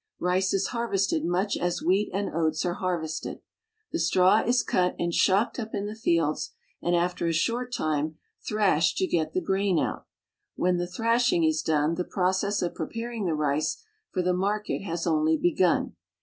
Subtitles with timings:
[0.19, 3.41] Rice is harvested much as wheat and oats are harvested.
[3.91, 8.15] The straw is cut and shocked up in the fields, and after a short time
[8.43, 10.07] thrashed to get the grain out.
[10.55, 15.05] When the thrashing is done the process of preparing the rice for the market has
[15.05, 15.93] only begun.